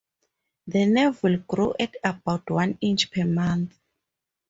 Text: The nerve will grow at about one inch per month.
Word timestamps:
The 0.65 0.87
nerve 0.87 1.21
will 1.21 1.37
grow 1.47 1.75
at 1.79 1.95
about 2.03 2.49
one 2.49 2.75
inch 2.81 3.11
per 3.11 3.23
month. 3.23 3.79